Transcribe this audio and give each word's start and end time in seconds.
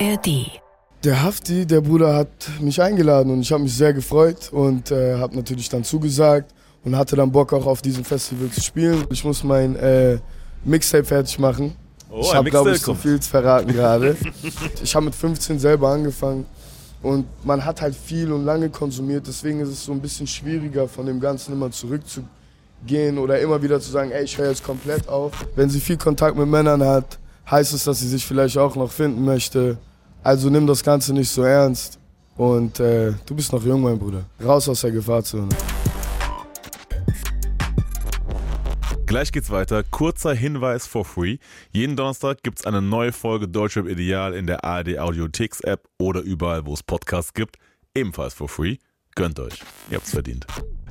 ARD. 0.00 0.60
Der 1.04 1.22
Hafti, 1.22 1.66
der 1.66 1.80
Bruder, 1.80 2.14
hat 2.14 2.28
mich 2.60 2.80
eingeladen 2.80 3.32
und 3.32 3.42
ich 3.42 3.52
habe 3.52 3.62
mich 3.62 3.74
sehr 3.74 3.92
gefreut 3.92 4.50
und 4.52 4.90
äh, 4.90 5.18
habe 5.18 5.36
natürlich 5.36 5.68
dann 5.68 5.84
zugesagt 5.84 6.52
und 6.84 6.96
hatte 6.96 7.14
dann 7.14 7.30
Bock 7.30 7.52
auch 7.52 7.66
auf 7.66 7.82
diesem 7.82 8.04
Festival 8.04 8.50
zu 8.50 8.60
spielen. 8.60 9.04
Ich 9.10 9.22
muss 9.24 9.44
mein 9.44 9.76
äh, 9.76 10.18
Mixtape 10.64 11.04
fertig 11.04 11.38
machen. 11.38 11.76
Oh, 12.10 12.20
ich 12.22 12.34
habe, 12.34 12.50
glaube 12.50 12.70
ich, 12.70 12.74
Mixtape 12.74 12.96
so 12.96 13.02
viel 13.02 13.20
zu 13.20 13.30
verraten 13.30 13.72
gerade. 13.72 14.16
ich 14.82 14.94
habe 14.94 15.06
mit 15.06 15.14
15 15.14 15.58
selber 15.58 15.90
angefangen 15.90 16.46
und 17.02 17.26
man 17.44 17.64
hat 17.64 17.80
halt 17.82 17.94
viel 17.94 18.32
und 18.32 18.44
lange 18.44 18.70
konsumiert, 18.70 19.26
deswegen 19.26 19.60
ist 19.60 19.68
es 19.68 19.84
so 19.84 19.92
ein 19.92 20.00
bisschen 20.00 20.26
schwieriger, 20.26 20.88
von 20.88 21.06
dem 21.06 21.20
Ganzen 21.20 21.52
immer 21.52 21.70
zurückzugehen 21.70 23.18
oder 23.18 23.38
immer 23.38 23.62
wieder 23.62 23.78
zu 23.78 23.90
sagen, 23.90 24.10
ey, 24.10 24.24
ich 24.24 24.38
höre 24.38 24.48
jetzt 24.48 24.64
komplett 24.64 25.08
auf. 25.08 25.32
Wenn 25.54 25.68
sie 25.68 25.80
viel 25.80 25.98
Kontakt 25.98 26.36
mit 26.36 26.48
Männern 26.48 26.82
hat, 26.82 27.18
heißt 27.50 27.74
es, 27.74 27.84
dass 27.84 28.00
sie 28.00 28.08
sich 28.08 28.24
vielleicht 28.24 28.58
auch 28.58 28.76
noch 28.76 28.90
finden 28.90 29.24
möchte. 29.24 29.78
Also 30.22 30.50
nimm 30.50 30.66
das 30.66 30.82
Ganze 30.82 31.12
nicht 31.12 31.30
so 31.30 31.42
ernst. 31.42 31.98
Und 32.36 32.80
äh, 32.80 33.12
du 33.26 33.34
bist 33.34 33.52
noch 33.52 33.62
jung, 33.64 33.82
mein 33.82 33.98
Bruder. 33.98 34.24
Raus 34.42 34.68
aus 34.68 34.80
der 34.80 34.90
Gefahrzone. 34.90 35.48
Gleich 39.06 39.30
geht's 39.30 39.50
weiter. 39.50 39.84
Kurzer 39.84 40.34
Hinweis 40.34 40.86
for 40.86 41.04
free. 41.04 41.36
Jeden 41.70 41.94
Donnerstag 41.94 42.42
gibt's 42.42 42.66
eine 42.66 42.82
neue 42.82 43.12
Folge 43.12 43.46
Deutschrap 43.46 43.86
Ideal 43.86 44.34
in 44.34 44.46
der 44.46 44.64
ARD 44.64 44.98
Audiotheks 44.98 45.60
App 45.60 45.88
oder 45.98 46.20
überall, 46.20 46.66
wo 46.66 46.74
es 46.74 46.82
Podcasts 46.82 47.32
gibt. 47.34 47.56
Ebenfalls 47.94 48.34
for 48.34 48.48
free. 48.48 48.78
Gönnt 49.14 49.38
euch. 49.38 49.60
Ihr 49.90 49.98
habt's 49.98 50.10
verdient. 50.10 50.46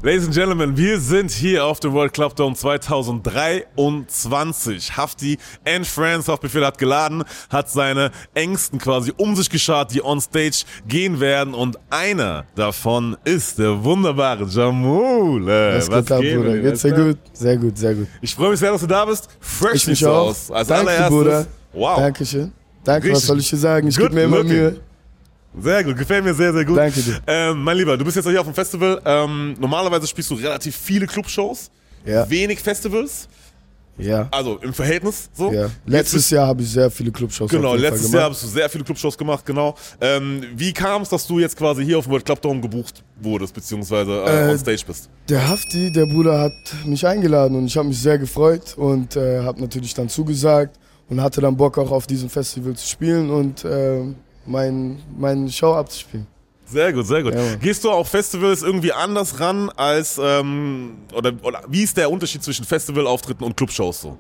Ladies 0.06 0.26
and 0.26 0.34
Gentlemen, 0.34 0.76
wir 0.76 1.00
sind 1.00 1.32
hier 1.32 1.64
auf 1.64 1.80
dem 1.80 1.94
World 1.94 2.12
Club 2.12 2.36
Dome 2.36 2.58
2023. 2.58 4.98
Hafti 4.98 5.38
and 5.66 5.88
Friends 5.88 6.28
Haftbefehl 6.28 6.66
hat 6.66 6.78
geladen, 6.78 7.24
hat 7.50 7.70
seine 7.70 8.12
Ängsten 8.34 8.80
quasi 8.80 9.14
um 9.16 9.34
sich 9.38 9.50
geschart, 9.50 9.94
die 9.94 10.04
on 10.04 10.20
stage 10.20 10.66
gehen 10.90 11.22
werden 11.22 11.54
und 11.54 11.80
einer 11.90 12.44
davon 12.56 13.16
ist 13.24 13.60
der 13.60 13.82
wunderbare 13.82 14.44
Jamule. 14.44 15.78
Was 15.78 15.90
geht 15.90 16.12
ab, 16.12 16.20
Bruder? 16.20 16.58
Geht's 16.58 16.82
dir 16.82 16.92
gut? 16.92 17.20
Sehr 17.32 17.56
gut, 17.56 17.78
sehr 17.78 17.96
gut. 17.96 18.08
Ich 18.20 18.36
freue 18.36 18.50
mich 18.50 18.60
sehr, 18.60 18.74
dass 18.74 18.82
du 18.82 18.88
da 18.88 19.06
bist. 19.06 19.30
Fresh 19.40 19.84
Ich 19.84 19.88
mich 19.88 20.06
aus. 20.06 20.52
Als 20.52 20.68
Danke, 20.68 20.92
allererstes. 20.92 21.18
Bruder. 21.18 21.48
Wow. 21.72 22.00
Dankeschön. 22.00 22.52
Danke, 22.84 23.08
was 23.08 23.16
Richtig 23.16 23.28
soll 23.28 23.40
ich 23.40 23.50
dir 23.52 23.56
sagen? 23.56 23.88
Ich 23.88 23.98
gebe 23.98 24.14
mir 24.14 24.24
immer. 24.24 24.44
Mühe. 24.44 24.82
Sehr 25.60 25.84
gut, 25.84 25.98
gefällt 25.98 26.24
mir 26.24 26.34
sehr, 26.34 26.52
sehr 26.54 26.66
gut. 26.66 26.78
Danke 26.78 27.02
dir. 27.02 27.20
Ähm, 27.28 27.64
mein 27.64 27.78
Lieber, 27.78 27.96
du 27.98 28.04
bist 28.04 28.16
jetzt 28.18 28.28
hier 28.28 28.40
auf 28.42 28.48
dem 28.48 28.56
Festival. 28.56 29.02
Ähm, 29.06 29.56
normalerweise 29.60 30.08
spielst 30.08 30.32
du 30.32 30.36
relativ 30.36 30.76
viele 30.76 31.06
Clubshows, 31.06 31.70
Ja. 32.06 32.28
wenig 32.30 32.60
Festivals. 32.60 33.28
Ja. 33.96 34.28
Also 34.32 34.58
im 34.64 34.74
Verhältnis 34.74 35.30
so. 35.34 35.52
ja. 35.54 35.70
Letztes 35.86 36.28
Jahr 36.32 36.48
habe 36.48 36.64
ich 36.64 36.72
sehr 36.72 36.90
viele 36.90 37.12
Clubshows 37.12 37.52
Genau, 37.52 37.68
auf 37.70 37.74
jeden 37.76 37.84
letztes 37.92 38.12
Jahr 38.12 38.24
gemacht. 38.24 38.32
hast 38.42 38.44
du 38.44 38.48
sehr 38.48 38.68
viele 38.68 38.84
Clubshows 38.84 39.16
gemacht, 39.16 39.46
genau. 39.46 39.76
Ähm, 40.02 40.42
wie 40.56 40.74
kam 40.74 41.04
es, 41.04 41.10
dass 41.10 41.28
du 41.28 41.38
jetzt 41.38 41.56
quasi 41.56 41.86
hier 41.86 42.00
auf 42.00 42.06
dem 42.06 42.12
World 42.14 42.26
Club 42.26 42.42
Dome 42.42 42.60
gebucht 42.60 43.04
wurdest, 43.22 43.54
beziehungsweise 43.54 44.24
äh, 44.26 44.48
Äh, 44.48 44.52
on 44.52 44.58
stage 44.58 44.82
bist? 44.88 45.10
Der 45.30 45.48
Hafti, 45.48 45.92
der 45.92 46.08
Bruder, 46.08 46.40
hat 46.40 46.54
mich 46.86 47.06
eingeladen 47.06 47.56
und 47.56 47.68
ich 47.68 47.78
habe 47.78 47.88
mich 47.88 48.00
sehr 48.02 48.18
gefreut 48.18 48.74
und 48.78 49.16
äh, 49.16 49.42
habe 49.42 49.62
natürlich 49.62 49.94
dann 49.94 50.10
zugesagt 50.10 50.80
und 51.10 51.22
hatte 51.22 51.40
dann 51.42 51.56
Bock 51.56 51.78
auch 51.78 51.92
auf 51.92 52.08
diesem 52.08 52.32
Festival 52.32 52.74
zu 52.74 52.88
spielen 52.90 53.30
und 53.30 53.64
mein, 54.46 55.02
meine 55.18 55.50
Show 55.50 55.74
abzuspielen. 55.74 56.28
Sehr 56.66 56.92
gut, 56.94 57.06
sehr 57.06 57.22
gut. 57.22 57.34
Ja. 57.34 57.56
Gehst 57.56 57.84
du 57.84 57.92
auf 57.92 58.08
Festivals 58.08 58.64
irgendwie 58.64 58.92
anders 58.92 59.40
ran 59.40 59.70
als, 59.76 60.20
ähm, 60.22 60.96
oder, 61.14 61.34
oder 61.44 61.62
wie 61.68 61.84
ist 61.84 61.96
der 61.98 62.10
Unterschied 62.10 62.44
zwischen 62.44 62.66
Festivalauftritten 62.66 63.46
und 63.46 63.56
Clubshows 63.56 64.02
so? 64.02 64.18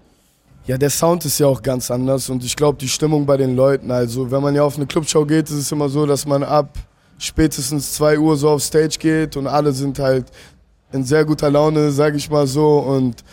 Ja, 0.66 0.77
der 0.77 0.89
Sound 0.89 1.25
ist 1.25 1.39
ja 1.39 1.47
auch 1.47 1.61
ganz 1.61 1.91
anders 1.91 2.29
und 2.29 2.44
ich 2.44 2.55
glaube, 2.55 2.77
die 2.77 2.88
Stimmung 2.88 3.25
bei 3.25 3.38
den 3.38 3.55
Leuten, 3.55 3.91
also 3.91 4.29
wenn 4.31 4.41
man 4.41 4.55
ja 4.55 4.63
auf 4.63 4.77
eine 4.77 4.85
Clubshow 4.85 5.25
geht, 5.25 5.49
ist 5.49 5.57
es 5.57 5.71
immer 5.71 5.89
so, 5.89 6.05
dass 6.05 6.25
man 6.25 6.44
ab 6.44 6.77
spätestens 7.17 7.94
2 7.94 8.19
Uhr 8.19 8.38
so 8.38 8.49
auf 8.49 8.63
Stage 8.63 8.97
geht 8.99 9.35
und 9.35 9.47
alle 9.47 9.73
sind 9.73 10.00
halt 10.00 10.25
in 10.91 11.03
sehr 11.03 11.25
guter 11.25 11.50
Laune, 11.50 11.91
sage 11.91 12.17
ich 12.17 12.29
mal 12.29 12.47
so 12.47 12.78
und 12.79 13.23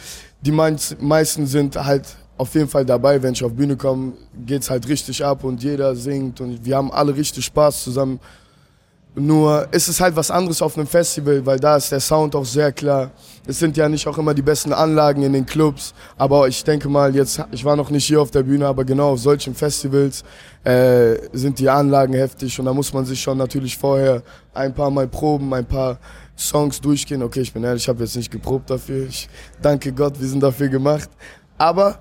die 0.40 0.50
meisten 0.50 1.46
sind 1.46 1.76
halt 1.76 2.16
auf 2.40 2.54
jeden 2.54 2.68
Fall 2.68 2.86
dabei, 2.86 3.22
wenn 3.22 3.34
ich 3.34 3.44
auf 3.44 3.52
Bühne 3.52 3.76
komme, 3.76 4.14
geht's 4.46 4.70
halt 4.70 4.88
richtig 4.88 5.22
ab 5.22 5.44
und 5.44 5.62
jeder 5.62 5.94
singt 5.94 6.40
und 6.40 6.64
wir 6.64 6.74
haben 6.74 6.90
alle 6.90 7.14
richtig 7.14 7.44
Spaß 7.44 7.84
zusammen. 7.84 8.18
Nur 9.14 9.68
ist 9.72 9.88
es 9.88 10.00
halt 10.00 10.16
was 10.16 10.30
anderes 10.30 10.62
auf 10.62 10.78
einem 10.78 10.86
Festival, 10.86 11.44
weil 11.44 11.60
da 11.60 11.76
ist 11.76 11.92
der 11.92 12.00
Sound 12.00 12.34
auch 12.34 12.46
sehr 12.46 12.72
klar. 12.72 13.10
Es 13.46 13.58
sind 13.58 13.76
ja 13.76 13.90
nicht 13.90 14.06
auch 14.06 14.16
immer 14.16 14.32
die 14.32 14.40
besten 14.40 14.72
Anlagen 14.72 15.22
in 15.22 15.34
den 15.34 15.44
Clubs, 15.44 15.92
aber 16.16 16.48
ich 16.48 16.64
denke 16.64 16.88
mal, 16.88 17.14
jetzt, 17.14 17.42
ich 17.50 17.62
war 17.62 17.76
noch 17.76 17.90
nicht 17.90 18.06
hier 18.06 18.22
auf 18.22 18.30
der 18.30 18.42
Bühne, 18.42 18.66
aber 18.66 18.84
genau 18.84 19.10
auf 19.10 19.20
solchen 19.20 19.54
Festivals 19.54 20.24
äh, 20.64 21.16
sind 21.34 21.58
die 21.58 21.68
Anlagen 21.68 22.14
heftig 22.14 22.58
und 22.58 22.64
da 22.64 22.72
muss 22.72 22.90
man 22.94 23.04
sich 23.04 23.20
schon 23.20 23.36
natürlich 23.36 23.76
vorher 23.76 24.22
ein 24.54 24.72
paar 24.72 24.90
Mal 24.90 25.08
proben, 25.08 25.52
ein 25.52 25.66
paar 25.66 25.98
Songs 26.38 26.80
durchgehen. 26.80 27.22
Okay, 27.22 27.40
ich 27.40 27.52
bin 27.52 27.64
ehrlich, 27.64 27.82
ich 27.82 27.88
habe 27.90 28.02
jetzt 28.02 28.16
nicht 28.16 28.30
geprobt 28.30 28.70
dafür. 28.70 29.06
Ich 29.08 29.28
danke 29.60 29.92
Gott, 29.92 30.18
wir 30.18 30.26
sind 30.26 30.42
dafür 30.42 30.68
gemacht. 30.68 31.10
Aber 31.58 31.98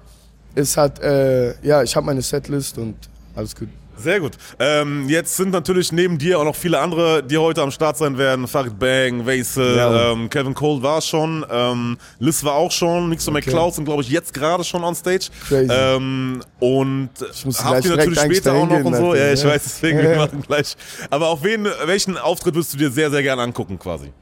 es 0.55 0.77
hat, 0.77 0.99
äh, 1.01 1.53
ja, 1.65 1.83
ich 1.83 1.95
habe 1.95 2.05
meine 2.05 2.21
Setlist 2.21 2.77
und 2.77 2.95
alles 3.35 3.55
gut. 3.55 3.69
Sehr 4.01 4.21
gut. 4.21 4.31
Ähm, 4.59 5.09
jetzt 5.09 5.35
sind 5.35 5.51
natürlich 5.51 5.91
neben 5.91 6.17
dir 6.17 6.39
auch 6.39 6.45
noch 6.45 6.55
viele 6.55 6.79
andere, 6.79 7.21
die 7.21 7.37
heute 7.37 7.61
am 7.61 7.69
Start 7.69 7.97
sein 7.97 8.17
werden. 8.17 8.47
Farid 8.47 8.79
Bang, 8.79 9.25
Weisel, 9.25 9.75
Ja. 9.75 10.13
ähm, 10.13 10.29
Kevin 10.29 10.53
Cole 10.53 10.81
war 10.81 11.01
schon, 11.01 11.45
ähm, 11.51 11.97
Liz 12.17 12.41
war 12.45 12.53
auch 12.53 12.71
schon, 12.71 13.09
Mixo 13.09 13.29
Okay. 13.29 13.41
McCloud 13.41 13.73
sind, 13.75 13.83
glaube 13.83 14.01
ich, 14.01 14.09
jetzt 14.09 14.33
gerade 14.33 14.63
schon 14.63 14.85
on 14.85 14.95
stage. 14.95 15.27
Crazy. 15.49 15.67
Ähm, 15.69 16.41
und 16.59 17.09
Ich 17.33 17.45
muss 17.45 17.61
habt 17.61 17.83
ihr 17.83 17.97
natürlich 17.97 18.19
später 18.21 18.53
auch 18.53 18.69
noch 18.69 18.85
und 18.85 18.95
so. 18.95 19.15
Ja, 19.15 19.33
ich 19.33 19.43
ja. 19.43 19.49
weiß, 19.49 19.63
deswegen, 19.63 20.01
wir 20.01 20.15
machen 20.15 20.43
gleich. 20.47 20.77
Aber 21.09 21.27
auf 21.27 21.43
wen, 21.43 21.67
welchen 21.85 22.17
Auftritt 22.17 22.55
würdest 22.55 22.73
du 22.73 22.77
dir 22.77 22.89
sehr, 22.91 23.11
sehr 23.11 23.21
gerne 23.21 23.41
angucken 23.41 23.77
quasi? 23.77 24.13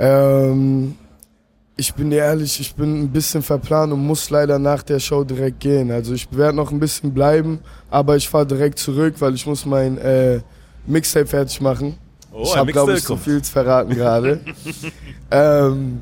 Ähm, 0.00 0.96
ich 1.78 1.94
bin 1.94 2.10
dir 2.10 2.18
ehrlich, 2.18 2.58
ich 2.58 2.74
bin 2.74 3.04
ein 3.04 3.08
bisschen 3.08 3.40
verplant 3.40 3.92
und 3.92 4.04
muss 4.04 4.28
leider 4.30 4.58
nach 4.58 4.82
der 4.82 4.98
Show 4.98 5.22
direkt 5.22 5.60
gehen. 5.60 5.92
Also 5.92 6.12
ich 6.12 6.26
werde 6.32 6.56
noch 6.56 6.72
ein 6.72 6.80
bisschen 6.80 7.14
bleiben, 7.14 7.60
aber 7.88 8.16
ich 8.16 8.28
fahre 8.28 8.46
direkt 8.46 8.80
zurück, 8.80 9.14
weil 9.20 9.34
ich 9.36 9.46
muss 9.46 9.64
mein 9.64 9.96
äh, 9.98 10.40
Mixtape 10.86 11.26
fertig 11.26 11.60
machen. 11.60 11.96
Oh, 12.32 12.42
ich 12.42 12.56
habe, 12.56 12.72
glaube 12.72 12.90
ich, 12.90 12.96
Mixtape 12.96 13.20
so 13.20 13.24
viel 13.24 13.42
zu 13.42 13.52
verraten 13.52 13.94
gerade. 13.94 14.40
ähm, 15.30 16.00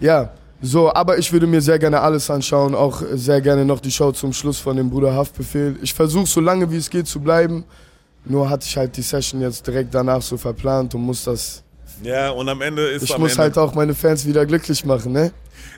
ja, 0.00 0.32
so, 0.60 0.92
aber 0.92 1.16
ich 1.18 1.32
würde 1.32 1.46
mir 1.46 1.60
sehr 1.60 1.78
gerne 1.78 2.00
alles 2.00 2.28
anschauen, 2.28 2.74
auch 2.74 3.00
sehr 3.12 3.40
gerne 3.40 3.64
noch 3.64 3.78
die 3.78 3.92
Show 3.92 4.10
zum 4.10 4.32
Schluss 4.32 4.58
von 4.58 4.76
dem 4.76 4.90
Bruder 4.90 5.14
Haftbefehl. 5.14 5.76
Ich 5.82 5.94
versuche 5.94 6.26
so 6.26 6.40
lange 6.40 6.68
wie 6.72 6.78
es 6.78 6.90
geht 6.90 7.06
zu 7.06 7.20
bleiben, 7.20 7.62
nur 8.24 8.50
hatte 8.50 8.66
ich 8.66 8.76
halt 8.76 8.96
die 8.96 9.02
Session 9.02 9.40
jetzt 9.40 9.64
direkt 9.64 9.94
danach 9.94 10.20
so 10.20 10.36
verplant 10.36 10.96
und 10.96 11.02
muss 11.02 11.22
das 11.22 11.62
Ja, 12.02 12.30
und 12.30 12.48
am 12.48 12.60
Ende 12.60 12.86
ist 12.88 13.02
ich 13.02 13.18
muss 13.18 13.32
Ende, 13.32 13.42
halt 13.42 13.58
auch 13.58 13.74
meine 13.74 13.94
Fans 13.94 14.26
wieder 14.26 14.44
glücklich 14.44 14.84
machen, 14.84 15.12
ne? 15.12 15.32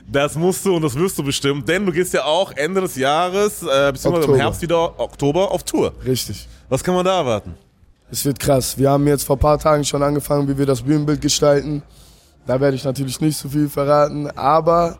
Das 0.07 0.35
musst 0.35 0.65
du 0.65 0.75
und 0.75 0.81
das 0.81 0.95
wirst 0.95 1.17
du 1.17 1.23
bestimmt, 1.23 1.67
denn 1.67 1.85
du 1.85 1.91
gehst 1.91 2.13
ja 2.13 2.25
auch 2.25 2.51
Ende 2.55 2.81
des 2.81 2.95
Jahres, 2.95 3.61
äh, 3.61 3.91
beziehungsweise 3.91 4.07
im 4.07 4.15
Oktober. 4.15 4.37
Herbst 4.37 4.61
wieder, 4.61 4.99
Oktober, 4.99 5.51
auf 5.51 5.63
Tour. 5.63 5.93
Richtig. 6.05 6.47
Was 6.67 6.83
kann 6.83 6.95
man 6.95 7.05
da 7.05 7.19
erwarten? 7.19 7.55
Es 8.11 8.25
wird 8.25 8.39
krass. 8.39 8.77
Wir 8.77 8.89
haben 8.89 9.07
jetzt 9.07 9.23
vor 9.23 9.35
ein 9.35 9.39
paar 9.39 9.59
Tagen 9.59 9.83
schon 9.85 10.01
angefangen, 10.01 10.47
wie 10.47 10.57
wir 10.57 10.65
das 10.65 10.81
Bühnenbild 10.81 11.21
gestalten. 11.21 11.83
Da 12.47 12.59
werde 12.59 12.75
ich 12.75 12.83
natürlich 12.83 13.21
nicht 13.21 13.37
so 13.37 13.49
viel 13.49 13.69
verraten, 13.69 14.27
aber 14.31 14.97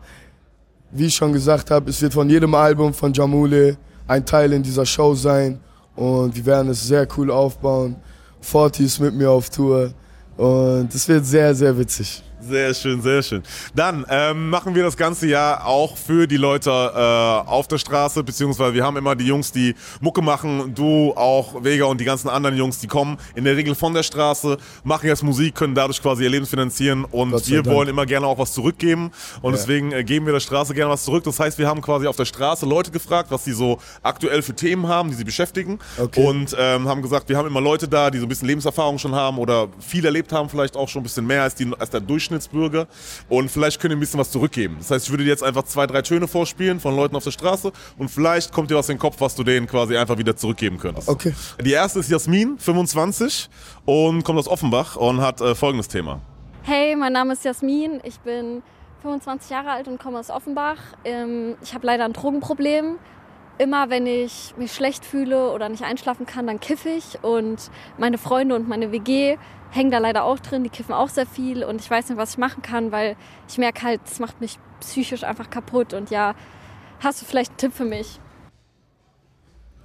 wie 0.92 1.06
ich 1.06 1.14
schon 1.14 1.32
gesagt 1.32 1.70
habe, 1.70 1.90
es 1.90 2.00
wird 2.00 2.12
von 2.14 2.28
jedem 2.30 2.54
Album 2.54 2.94
von 2.94 3.12
Jamule 3.12 3.76
ein 4.06 4.24
Teil 4.24 4.52
in 4.52 4.62
dieser 4.62 4.86
Show 4.86 5.14
sein 5.14 5.60
und 5.96 6.34
wir 6.34 6.46
werden 6.46 6.70
es 6.70 6.86
sehr 6.86 7.06
cool 7.16 7.30
aufbauen. 7.30 7.96
Forti 8.40 8.84
ist 8.84 9.00
mit 9.00 9.14
mir 9.14 9.30
auf 9.30 9.50
Tour 9.50 9.92
und 10.40 10.94
es 10.94 11.06
wird 11.06 11.26
sehr, 11.26 11.54
sehr 11.54 11.76
witzig. 11.76 12.22
Sehr 12.42 12.72
schön, 12.74 13.02
sehr 13.02 13.22
schön. 13.22 13.42
Dann 13.74 14.04
ähm, 14.08 14.50
machen 14.50 14.74
wir 14.74 14.82
das 14.82 14.96
ganze 14.96 15.26
Jahr 15.26 15.66
auch 15.66 15.96
für 15.96 16.26
die 16.26 16.36
Leute 16.38 16.70
äh, 16.70 17.48
auf 17.48 17.68
der 17.68 17.78
Straße, 17.78 18.22
beziehungsweise 18.24 18.74
wir 18.74 18.84
haben 18.84 18.96
immer 18.96 19.14
die 19.14 19.26
Jungs, 19.26 19.52
die 19.52 19.74
Mucke 20.00 20.22
machen, 20.22 20.74
du 20.74 21.12
auch, 21.14 21.62
Vega 21.62 21.84
und 21.84 22.00
die 22.00 22.04
ganzen 22.04 22.28
anderen 22.28 22.56
Jungs, 22.56 22.78
die 22.78 22.86
kommen 22.86 23.18
in 23.34 23.44
der 23.44 23.56
Regel 23.56 23.74
von 23.74 23.92
der 23.94 24.02
Straße, 24.02 24.56
machen 24.84 25.06
jetzt 25.06 25.22
Musik, 25.22 25.54
können 25.54 25.74
dadurch 25.74 26.00
quasi 26.02 26.24
ihr 26.24 26.30
Leben 26.30 26.46
finanzieren 26.46 27.04
und 27.04 27.32
wir 27.48 27.62
Dank. 27.62 27.74
wollen 27.74 27.88
immer 27.88 28.06
gerne 28.06 28.26
auch 28.26 28.38
was 28.38 28.52
zurückgeben 28.52 29.10
und 29.42 29.52
Ja. 29.52 29.58
deswegen 29.58 29.92
äh, 29.92 30.02
geben 30.02 30.26
wir 30.26 30.32
der 30.32 30.40
Straße 30.40 30.74
gerne 30.74 30.90
was 30.92 31.04
zurück. 31.04 31.24
Das 31.24 31.38
heißt, 31.38 31.58
wir 31.58 31.68
haben 31.68 31.82
quasi 31.82 32.06
auf 32.06 32.16
der 32.16 32.24
Straße 32.24 32.64
Leute 32.66 32.90
gefragt, 32.90 33.30
was 33.30 33.44
sie 33.44 33.52
so 33.52 33.78
aktuell 34.02 34.42
für 34.42 34.54
Themen 34.54 34.88
haben, 34.88 35.10
die 35.10 35.16
sie 35.16 35.24
beschäftigen 35.24 35.78
Okay. 35.98 36.24
und 36.26 36.56
ähm, 36.58 36.88
haben 36.88 37.02
gesagt, 37.02 37.28
wir 37.28 37.36
haben 37.36 37.46
immer 37.46 37.60
Leute 37.60 37.86
da, 37.86 38.10
die 38.10 38.18
so 38.18 38.24
ein 38.26 38.28
bisschen 38.28 38.48
Lebenserfahrung 38.48 38.98
schon 38.98 39.14
haben 39.14 39.38
oder 39.38 39.68
viel 39.78 40.04
erlebt 40.04 40.32
haben, 40.32 40.48
vielleicht 40.48 40.76
auch 40.76 40.88
schon 40.88 41.00
ein 41.00 41.04
bisschen 41.04 41.26
mehr 41.26 41.42
als, 41.42 41.54
die, 41.54 41.70
als 41.78 41.90
der 41.90 42.00
Durchschnittsbürger 42.30 42.86
und 43.28 43.50
vielleicht 43.50 43.80
können 43.80 43.92
ihr 43.92 43.96
ein 43.96 44.00
bisschen 44.00 44.20
was 44.20 44.30
zurückgeben. 44.30 44.76
Das 44.78 44.90
heißt, 44.90 45.06
ich 45.06 45.10
würde 45.10 45.24
dir 45.24 45.30
jetzt 45.30 45.42
einfach 45.42 45.64
zwei, 45.64 45.86
drei 45.86 46.02
Töne 46.02 46.28
vorspielen 46.28 46.80
von 46.80 46.96
Leuten 46.96 47.16
auf 47.16 47.24
der 47.24 47.30
Straße 47.32 47.72
und 47.98 48.10
vielleicht 48.10 48.52
kommt 48.52 48.70
dir 48.70 48.76
was 48.76 48.88
in 48.88 48.94
den 48.94 49.00
Kopf, 49.00 49.20
was 49.20 49.34
du 49.34 49.42
denen 49.42 49.66
quasi 49.66 49.96
einfach 49.96 50.18
wieder 50.18 50.36
zurückgeben 50.36 50.78
könntest. 50.78 51.08
Okay. 51.08 51.34
Die 51.62 51.72
erste 51.72 52.00
ist 52.00 52.10
Jasmin, 52.10 52.58
25 52.58 53.50
und 53.84 54.22
kommt 54.22 54.38
aus 54.38 54.48
Offenbach 54.48 54.96
und 54.96 55.20
hat 55.20 55.40
äh, 55.40 55.54
folgendes 55.54 55.88
Thema. 55.88 56.20
Hey, 56.62 56.94
mein 56.94 57.12
Name 57.12 57.32
ist 57.32 57.44
Jasmin. 57.44 58.00
Ich 58.04 58.20
bin 58.20 58.62
25 59.02 59.50
Jahre 59.50 59.70
alt 59.70 59.88
und 59.88 59.98
komme 59.98 60.18
aus 60.18 60.30
Offenbach. 60.30 60.76
Ähm, 61.04 61.56
ich 61.62 61.74
habe 61.74 61.86
leider 61.86 62.04
ein 62.04 62.12
Drogenproblem. 62.12 62.96
Immer 63.60 63.90
wenn 63.90 64.06
ich 64.06 64.54
mich 64.56 64.72
schlecht 64.72 65.04
fühle 65.04 65.52
oder 65.52 65.68
nicht 65.68 65.82
einschlafen 65.82 66.24
kann, 66.24 66.46
dann 66.46 66.60
kiffe 66.60 66.88
ich. 66.88 67.22
Und 67.22 67.70
meine 67.98 68.16
Freunde 68.16 68.54
und 68.54 68.68
meine 68.68 68.90
WG 68.90 69.36
hängen 69.70 69.90
da 69.90 69.98
leider 69.98 70.24
auch 70.24 70.38
drin. 70.38 70.64
Die 70.64 70.70
kiffen 70.70 70.94
auch 70.94 71.10
sehr 71.10 71.26
viel. 71.26 71.62
Und 71.62 71.80
ich 71.80 71.90
weiß 71.90 72.08
nicht, 72.08 72.18
was 72.18 72.30
ich 72.30 72.38
machen 72.38 72.62
kann, 72.62 72.90
weil 72.90 73.16
ich 73.48 73.58
merke 73.58 73.82
halt, 73.82 74.00
es 74.06 74.18
macht 74.18 74.40
mich 74.40 74.58
psychisch 74.80 75.24
einfach 75.24 75.50
kaputt. 75.50 75.92
Und 75.92 76.10
ja, 76.10 76.34
hast 77.00 77.20
du 77.20 77.26
vielleicht 77.26 77.50
einen 77.50 77.58
Tipp 77.58 77.74
für 77.74 77.84
mich? 77.84 78.18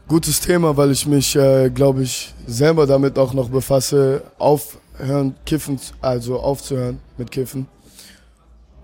Gutes 0.07 0.39
Thema, 0.39 0.77
weil 0.77 0.91
ich 0.91 1.05
mich, 1.05 1.35
äh, 1.35 1.69
glaube 1.69 2.03
ich, 2.03 2.33
selber 2.47 2.87
damit 2.87 3.19
auch 3.19 3.33
noch 3.33 3.49
befasse, 3.49 4.23
aufhören, 4.37 5.35
kiffen, 5.45 5.81
also 5.99 6.39
aufzuhören 6.39 7.01
mit 7.17 7.29
Kiffen. 7.29 7.67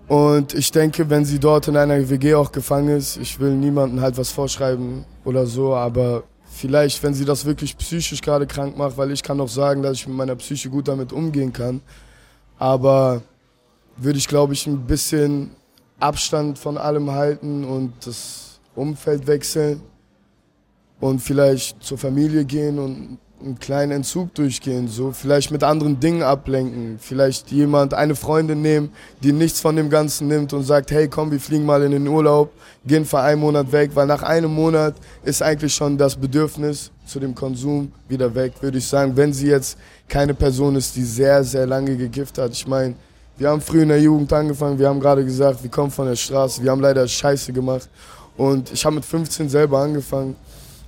Und 0.08 0.54
ich 0.54 0.70
denke, 0.72 1.08
wenn 1.08 1.24
sie 1.24 1.38
dort 1.38 1.68
in 1.68 1.76
einer 1.76 2.08
WG 2.10 2.34
auch 2.34 2.52
gefangen 2.52 2.96
ist, 2.96 3.16
ich 3.16 3.38
will 3.38 3.54
niemandem 3.54 4.00
halt 4.00 4.16
was 4.18 4.30
vorschreiben 4.30 5.04
oder 5.24 5.46
so, 5.46 5.74
aber 5.74 6.24
vielleicht, 6.44 7.02
wenn 7.02 7.14
sie 7.14 7.24
das 7.24 7.44
wirklich 7.44 7.76
psychisch 7.78 8.20
gerade 8.20 8.46
krank 8.46 8.76
macht, 8.76 8.96
weil 8.96 9.10
ich 9.10 9.22
kann 9.22 9.40
auch 9.40 9.48
sagen, 9.48 9.82
dass 9.82 9.94
ich 9.94 10.06
mit 10.06 10.16
meiner 10.16 10.36
Psyche 10.36 10.68
gut 10.68 10.88
damit 10.88 11.12
umgehen 11.12 11.52
kann, 11.52 11.80
aber 12.58 13.22
würde 13.96 14.18
ich, 14.18 14.28
glaube 14.28 14.52
ich, 14.52 14.66
ein 14.66 14.86
bisschen 14.86 15.50
Abstand 15.98 16.58
von 16.58 16.76
allem 16.76 17.10
halten 17.10 17.64
und 17.64 17.92
das 18.04 18.60
Umfeld 18.74 19.26
wechseln 19.26 19.80
und 21.00 21.20
vielleicht 21.20 21.82
zur 21.82 21.98
Familie 21.98 22.44
gehen 22.44 22.78
und 22.78 23.18
einen 23.44 23.58
kleinen 23.58 23.92
Entzug 23.92 24.34
durchgehen, 24.34 24.88
so 24.88 25.12
vielleicht 25.12 25.50
mit 25.50 25.62
anderen 25.62 26.00
Dingen 26.00 26.22
ablenken, 26.22 26.98
vielleicht 27.00 27.50
jemand, 27.50 27.94
eine 27.94 28.14
Freundin 28.14 28.62
nehmen, 28.62 28.90
die 29.22 29.32
nichts 29.32 29.60
von 29.60 29.76
dem 29.76 29.90
Ganzen 29.90 30.28
nimmt 30.28 30.52
und 30.52 30.64
sagt, 30.64 30.90
hey 30.90 31.08
komm, 31.08 31.30
wir 31.30 31.40
fliegen 31.40 31.64
mal 31.64 31.82
in 31.82 31.92
den 31.92 32.06
Urlaub, 32.06 32.52
gehen 32.86 33.04
für 33.04 33.20
einen 33.20 33.40
Monat 33.40 33.70
weg, 33.72 33.90
weil 33.94 34.06
nach 34.06 34.22
einem 34.22 34.52
Monat 34.54 34.94
ist 35.24 35.42
eigentlich 35.42 35.74
schon 35.74 35.98
das 35.98 36.16
Bedürfnis 36.16 36.90
zu 37.06 37.20
dem 37.20 37.34
Konsum 37.34 37.92
wieder 38.08 38.34
weg, 38.34 38.52
würde 38.60 38.78
ich 38.78 38.86
sagen, 38.86 39.16
wenn 39.16 39.32
sie 39.32 39.48
jetzt 39.48 39.78
keine 40.08 40.34
Person 40.34 40.76
ist, 40.76 40.94
die 40.96 41.04
sehr, 41.04 41.42
sehr 41.44 41.66
lange 41.66 41.96
gegiftet 41.96 42.44
hat. 42.44 42.52
Ich 42.52 42.66
meine, 42.66 42.94
wir 43.36 43.48
haben 43.48 43.60
früh 43.60 43.82
in 43.82 43.88
der 43.88 44.00
Jugend 44.00 44.32
angefangen, 44.32 44.78
wir 44.78 44.88
haben 44.88 45.00
gerade 45.00 45.24
gesagt, 45.24 45.62
wir 45.62 45.70
kommen 45.70 45.90
von 45.90 46.06
der 46.06 46.16
Straße, 46.16 46.62
wir 46.62 46.70
haben 46.70 46.80
leider 46.80 47.06
Scheiße 47.06 47.52
gemacht 47.52 47.88
und 48.36 48.72
ich 48.72 48.84
habe 48.84 48.96
mit 48.96 49.04
15 49.04 49.48
selber 49.48 49.78
angefangen 49.80 50.36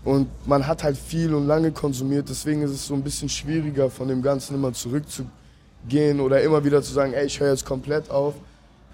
und 0.05 0.29
man 0.47 0.67
hat 0.67 0.85
halt 0.85 0.97
viel 0.97 1.35
und 1.35 1.47
lange 1.47 1.71
konsumiert, 1.73 2.29
deswegen 2.29 2.62
ist 2.62 2.71
es 2.71 2.87
so 2.87 2.95
ein 2.95 3.03
bisschen 3.03 3.29
schwieriger, 3.29 3.91
von 3.91 4.09
dem 4.09 4.23
Ganzen 4.23 4.55
immer 4.55 4.73
zurückzugehen 4.73 6.21
oder 6.21 6.43
immer 6.43 6.62
wieder 6.65 6.83
zu 6.83 6.93
sagen, 6.93 7.15
ey, 7.15 7.27
ich 7.27 7.41
höre 7.41 7.51
jetzt 7.51 7.65
komplett 7.65 8.11
auf. 8.11 8.35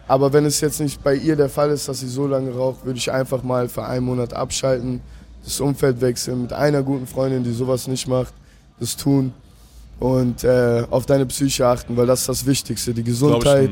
Aber 0.07 0.33
wenn 0.33 0.45
es 0.45 0.61
jetzt 0.61 0.81
nicht 0.81 1.03
bei 1.03 1.15
ihr 1.15 1.37
der 1.37 1.49
Fall 1.49 1.71
ist, 1.71 1.89
dass 1.89 2.01
sie 2.01 2.09
so 2.09 2.27
lange 2.27 2.53
raucht, 2.53 2.85
würde 2.85 2.99
ich 2.99 3.11
einfach 3.11 3.43
mal 3.43 3.69
für 3.69 3.85
einen 3.85 4.07
Monat 4.07 4.35
abschalten, 4.35 5.01
das 5.45 5.61
Umfeld 5.61 6.01
wechseln, 6.01 6.43
mit 6.43 6.53
einer 6.53 6.83
guten 6.83 7.07
Freundin, 7.07 7.45
die 7.45 7.53
sowas 7.53 7.87
nicht 7.89 8.07
macht, 8.07 8.33
das 8.79 8.97
tun 8.97 9.33
und 9.99 10.45
äh, 10.45 10.85
auf 10.91 11.07
deine 11.07 11.27
Psyche 11.27 11.67
achten, 11.67 11.97
weil 11.97 12.07
das 12.07 12.21
ist 12.21 12.29
das 12.29 12.47
Wichtigste, 12.47 12.95
die 12.95 13.05
Gesundheit 13.05 13.71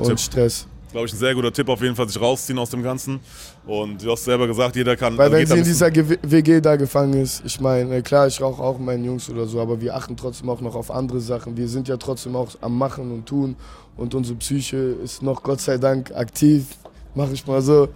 und 0.00 0.06
Tipp. 0.08 0.18
Stress 0.18 0.66
glaube 0.92 1.06
ich, 1.06 1.12
ein 1.12 1.18
sehr 1.18 1.34
guter 1.34 1.52
Tipp 1.52 1.68
auf 1.68 1.80
jeden 1.82 1.96
Fall, 1.96 2.06
sich 2.08 2.20
rausziehen 2.20 2.58
aus 2.58 2.70
dem 2.70 2.82
Ganzen. 2.82 3.18
Und 3.66 4.04
du 4.04 4.12
hast 4.12 4.24
selber 4.24 4.46
gesagt, 4.46 4.76
jeder 4.76 4.94
kann. 4.96 5.18
Weil 5.18 5.32
wenn 5.32 5.46
sie 5.46 5.58
in 5.58 5.64
dieser 5.64 5.90
WG 5.94 6.60
da 6.60 6.76
gefangen 6.76 7.14
ist, 7.14 7.42
ich 7.44 7.60
meine, 7.60 8.02
klar, 8.02 8.26
ich 8.28 8.40
rauche 8.40 8.62
auch 8.62 8.78
meinen 8.78 9.04
Jungs 9.04 9.28
oder 9.28 9.46
so, 9.46 9.60
aber 9.60 9.80
wir 9.80 9.96
achten 9.96 10.16
trotzdem 10.16 10.48
auch 10.50 10.60
noch 10.60 10.76
auf 10.76 10.90
andere 10.90 11.20
Sachen. 11.20 11.56
Wir 11.56 11.66
sind 11.66 11.88
ja 11.88 11.96
trotzdem 11.96 12.36
auch 12.36 12.50
am 12.60 12.78
Machen 12.78 13.10
und 13.10 13.26
Tun 13.26 13.56
und 13.96 14.14
unsere 14.14 14.38
Psyche 14.38 14.76
ist 14.76 15.22
noch 15.22 15.42
Gott 15.42 15.60
sei 15.60 15.78
Dank 15.78 16.14
aktiv, 16.14 16.66
mache 17.14 17.32
ich 17.32 17.46
mal 17.46 17.62
so. 17.62 17.88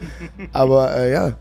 Aber 0.53 0.95
äh, 0.97 1.13
ja. 1.13 1.33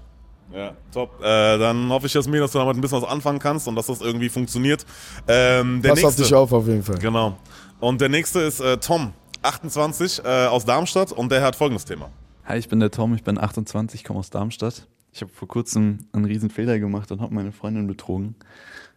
Ja, 0.54 0.72
top. 0.94 1.22
Äh, 1.22 1.57
dann 1.57 1.90
hoffe 1.90 2.06
ich, 2.06 2.13
Jasmin, 2.13 2.40
dass 2.40 2.52
du 2.52 2.60
damit 2.60 2.78
ein 2.78 2.81
bisschen 2.81 3.02
was 3.02 3.10
anfangen 3.10 3.40
kannst 3.40 3.68
und 3.68 3.75
dass 3.75 3.88
das 3.88 4.00
irgendwie 4.00 4.30
funktioniert. 4.30 4.86
Ähm, 5.28 5.81
Pass 5.81 5.96
nächste, 5.96 6.07
auf 6.07 6.16
dich 6.16 6.34
auf, 6.34 6.54
auf 6.54 6.68
jeden 6.68 6.84
Fall. 6.84 6.98
Genau. 6.98 7.38
Und 7.81 8.00
der 8.00 8.10
nächste 8.10 8.40
ist 8.42 8.62
äh, 8.62 8.78
Tom. 8.78 9.13
28 9.45 10.24
äh, 10.24 10.47
aus 10.47 10.65
Darmstadt 10.65 11.12
und 11.12 11.31
der 11.31 11.44
hat 11.44 11.56
folgendes 11.56 11.86
Thema. 11.86 12.09
Hi, 12.45 12.57
ich 12.57 12.68
bin 12.68 12.80
der 12.80 12.92
Tom, 12.92 13.13
ich 13.13 13.24
bin 13.24 13.38
28, 13.38 14.03
komme 14.03 14.19
aus 14.19 14.30
Darmstadt. 14.30 14.88
Ich 15.12 15.21
habe 15.21 15.31
vor 15.31 15.47
kurzem 15.47 16.00
einen 16.12 16.25
riesen 16.25 16.50
Fehler 16.50 16.80
gemacht 16.80 17.12
und 17.12 17.21
habe 17.21 17.33
meine 17.33 17.51
Freundin 17.51 17.88
betrogen. 17.88 18.36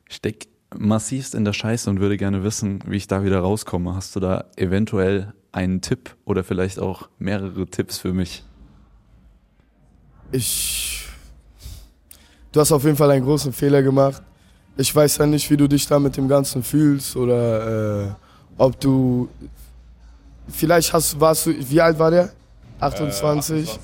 Ich 0.09 0.17
steck 0.17 0.49
massivst 0.77 1.35
in 1.35 1.45
der 1.45 1.53
Scheiße 1.53 1.89
und 1.89 2.01
würde 2.01 2.17
gerne 2.17 2.43
wissen, 2.43 2.81
wie 2.87 2.97
ich 2.97 3.07
da 3.07 3.25
wieder 3.25 3.41
rauskomme. 3.41 3.95
Hast 3.95 4.17
du 4.17 4.21
da 4.21 4.47
eventuell 4.57 5.33
einen 5.53 5.81
Tipp 5.81 6.17
oder 6.25 6.45
vielleicht 6.45 6.79
auch 6.79 7.09
mehrere 7.19 7.67
Tipps 7.67 7.99
für 7.99 8.13
mich? 8.13 8.45
Ich. 10.33 11.07
Du 12.53 12.61
hast 12.61 12.73
auf 12.73 12.85
jeden 12.85 12.97
Fall 12.97 13.11
einen 13.11 13.25
großen 13.25 13.53
Fehler 13.53 13.83
gemacht. 13.83 14.23
Ich 14.77 14.95
weiß 14.95 15.19
ja 15.19 15.27
nicht, 15.27 15.51
wie 15.51 15.57
du 15.57 15.69
dich 15.69 15.87
da 15.87 15.99
mit 15.99 16.17
dem 16.17 16.29
Ganzen 16.29 16.63
fühlst 16.63 17.17
oder 17.17 18.07
äh, 18.07 18.11
ob 18.59 18.79
du 18.81 19.29
vielleicht 20.49 20.93
hast, 20.93 21.19
warst 21.21 21.47
du, 21.47 21.55
wie 21.59 21.81
alt 21.81 21.99
war 21.99 22.11
der? 22.11 22.31
28? 22.81 23.57
Äh, 23.57 23.63
28. 23.63 23.81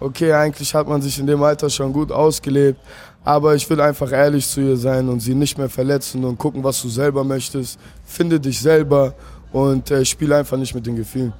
Okay, 0.00 0.32
eigentlich 0.32 0.74
hat 0.74 0.88
man 0.88 1.00
sich 1.00 1.18
in 1.18 1.26
dem 1.26 1.42
Alter 1.42 1.70
schon 1.70 1.92
gut 1.92 2.10
ausgelebt. 2.10 2.80
Aber 3.24 3.54
ich 3.54 3.68
will 3.70 3.80
einfach 3.80 4.10
ehrlich 4.10 4.48
zu 4.48 4.60
ihr 4.60 4.76
sein 4.76 5.08
und 5.08 5.20
sie 5.20 5.34
nicht 5.34 5.56
mehr 5.56 5.68
verletzen 5.68 6.24
und 6.24 6.36
gucken, 6.38 6.64
was 6.64 6.82
du 6.82 6.88
selber 6.88 7.22
möchtest. 7.22 7.78
Finde 8.04 8.40
dich 8.40 8.60
selber 8.60 9.14
und 9.52 9.90
äh, 9.92 10.04
spiel 10.04 10.32
einfach 10.32 10.56
nicht 10.56 10.74
mit 10.74 10.86
den 10.86 10.96
Gefühlen. 10.96 11.32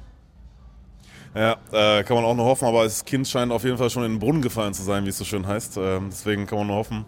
Ja, 1.35 1.57
äh, 1.71 2.03
kann 2.03 2.15
man 2.15 2.25
auch 2.25 2.35
nur 2.35 2.45
hoffen, 2.45 2.67
aber 2.67 2.83
das 2.83 3.03
Kind 3.03 3.27
scheint 3.27 3.51
auf 3.51 3.63
jeden 3.63 3.77
Fall 3.77 3.89
schon 3.89 4.03
in 4.03 4.13
den 4.13 4.19
Brunnen 4.19 4.41
gefallen 4.41 4.73
zu 4.73 4.83
sein, 4.83 5.03
wie 5.03 5.09
es 5.09 5.17
so 5.17 5.25
schön 5.25 5.45
heißt. 5.45 5.77
Äh, 5.77 5.99
deswegen 6.07 6.45
kann 6.45 6.59
man 6.59 6.67
nur 6.67 6.77
hoffen. 6.77 7.05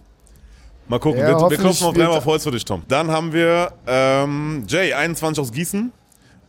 Mal 0.87 0.99
gucken, 0.99 1.19
ja, 1.19 1.39
wir, 1.39 1.49
wir 1.49 1.57
klopfen 1.57 1.93
dreimal 1.93 2.17
auf 2.17 2.25
Holz 2.25 2.43
für 2.43 2.51
dich, 2.51 2.65
Tom. 2.65 2.83
Dann 2.87 3.09
haben 3.09 3.31
wir 3.31 3.71
ähm, 3.87 4.65
Jay, 4.67 4.93
21 4.93 5.41
aus 5.41 5.51
Gießen. 5.51 5.91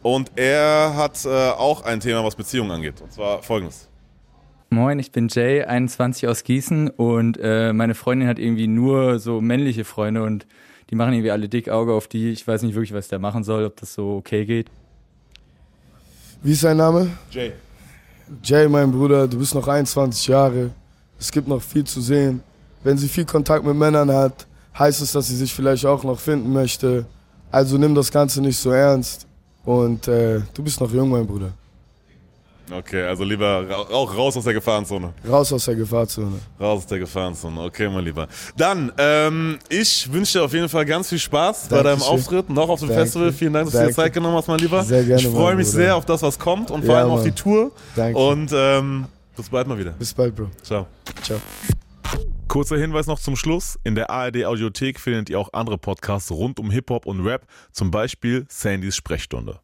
Und 0.06 0.30
er 0.36 0.94
hat 0.94 1.24
äh, 1.24 1.28
auch 1.28 1.82
ein 1.82 1.98
Thema, 1.98 2.22
was 2.22 2.36
Beziehungen 2.36 2.70
angeht. 2.70 3.00
Und 3.00 3.12
zwar 3.12 3.42
folgendes. 3.42 3.88
Moin, 4.70 5.00
ich 5.00 5.10
bin 5.10 5.26
Jay, 5.26 5.64
21 5.64 6.28
aus 6.28 6.44
Gießen 6.44 6.90
und 6.90 7.40
äh, 7.42 7.72
meine 7.72 7.96
Freundin 7.96 8.28
hat 8.28 8.38
irgendwie 8.38 8.68
nur 8.68 9.18
so 9.18 9.40
männliche 9.40 9.84
Freunde 9.84 10.22
und 10.22 10.46
die 10.90 10.94
machen 10.94 11.12
irgendwie 11.12 11.32
alle 11.32 11.48
dick 11.48 11.68
Auge 11.68 11.92
auf 11.92 12.06
die. 12.06 12.30
Ich 12.30 12.46
weiß 12.46 12.62
nicht 12.62 12.76
wirklich, 12.76 12.92
was 12.92 13.08
der 13.08 13.18
machen 13.18 13.42
soll, 13.42 13.64
ob 13.64 13.74
das 13.80 13.94
so 13.94 14.18
okay 14.18 14.44
geht. 14.44 14.68
Wie 16.40 16.52
ist 16.52 16.60
sein 16.60 16.76
Name? 16.76 17.10
Jay. 17.32 17.50
Jay, 18.44 18.68
mein 18.68 18.92
Bruder, 18.92 19.26
du 19.26 19.40
bist 19.40 19.56
noch 19.56 19.66
21 19.66 20.28
Jahre. 20.28 20.70
Es 21.18 21.32
gibt 21.32 21.48
noch 21.48 21.60
viel 21.60 21.82
zu 21.82 22.00
sehen. 22.00 22.44
Wenn 22.84 22.96
sie 22.96 23.08
viel 23.08 23.24
Kontakt 23.24 23.64
mit 23.64 23.74
Männern 23.74 24.12
hat, 24.12 24.46
heißt 24.78 25.02
es, 25.02 25.10
dass 25.10 25.26
sie 25.26 25.36
sich 25.36 25.52
vielleicht 25.52 25.84
auch 25.84 26.04
noch 26.04 26.20
finden 26.20 26.52
möchte. 26.52 27.06
Also 27.50 27.76
nimm 27.76 27.96
das 27.96 28.12
Ganze 28.12 28.40
nicht 28.40 28.56
so 28.56 28.70
ernst. 28.70 29.25
Und 29.66 30.08
äh, 30.08 30.40
du 30.54 30.62
bist 30.62 30.80
noch 30.80 30.90
jung, 30.90 31.10
mein 31.10 31.26
Bruder. 31.26 31.52
Okay, 32.70 33.02
also 33.02 33.22
lieber 33.22 33.64
auch 33.92 34.16
raus 34.16 34.36
aus 34.36 34.44
der 34.44 34.54
Gefahrenzone. 34.54 35.12
Raus 35.28 35.52
aus 35.52 35.64
der 35.66 35.76
Gefahrenzone. 35.76 36.40
Raus 36.58 36.78
aus 36.78 36.86
der 36.86 36.98
Gefahrenzone, 36.98 37.60
okay, 37.60 37.88
mein 37.88 38.04
Lieber. 38.04 38.26
Dann, 38.56 38.90
ähm, 38.98 39.58
ich 39.68 40.12
wünsche 40.12 40.38
dir 40.38 40.44
auf 40.44 40.52
jeden 40.52 40.68
Fall 40.68 40.84
ganz 40.84 41.08
viel 41.08 41.18
Spaß 41.18 41.68
Dankeschön. 41.68 41.84
bei 41.84 41.90
deinem 41.90 42.02
Auftritt, 42.02 42.50
noch 42.50 42.68
auf 42.68 42.80
dem 42.80 42.88
Danke. 42.88 43.04
Festival. 43.04 43.32
Vielen 43.32 43.52
Dank, 43.52 43.66
dass 43.66 43.74
Danke. 43.74 43.88
du 43.88 43.92
dir 43.92 44.02
Zeit 44.02 44.12
genommen 44.12 44.36
hast, 44.36 44.48
mein 44.48 44.58
Lieber. 44.58 44.82
Sehr 44.82 45.04
gerne. 45.04 45.22
Ich 45.22 45.28
freue 45.28 45.54
mich 45.54 45.68
sehr 45.68 45.94
auf 45.94 46.06
das, 46.06 46.22
was 46.22 46.38
kommt 46.38 46.70
und 46.72 46.84
vor 46.84 46.94
ja, 46.94 47.00
allem 47.02 47.10
Mann. 47.10 47.18
auf 47.18 47.24
die 47.24 47.32
Tour. 47.32 47.70
Danke. 47.94 48.18
Und 48.18 48.50
ähm, 48.52 49.04
bis 49.36 49.48
bald 49.48 49.68
mal 49.68 49.78
wieder. 49.78 49.92
Bis 49.92 50.12
bald, 50.12 50.34
Bro. 50.34 50.46
Ciao. 50.62 50.86
Ciao. 51.22 51.38
Kurzer 52.48 52.78
Hinweis 52.78 53.06
noch 53.06 53.18
zum 53.18 53.36
Schluss. 53.36 53.78
In 53.84 53.94
der 53.94 54.10
ARD 54.10 54.44
Audiothek 54.44 55.00
findet 55.00 55.28
ihr 55.30 55.38
auch 55.38 55.52
andere 55.52 55.78
Podcasts 55.78 56.30
rund 56.30 56.58
um 56.60 56.70
Hip-Hop 56.70 57.04
und 57.04 57.24
Rap, 57.26 57.46
zum 57.72 57.90
Beispiel 57.90 58.46
Sandys 58.48 58.96
Sprechstunde. 58.96 59.60